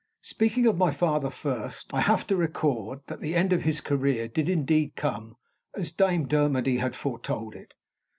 [0.23, 4.27] Speaking of my father first, I have to record that the end of his career
[4.27, 5.37] did indeed come
[5.77, 7.75] as Dame Dermody had foretold it.